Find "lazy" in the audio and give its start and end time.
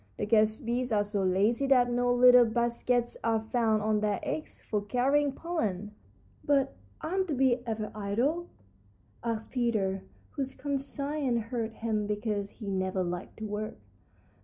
1.21-1.67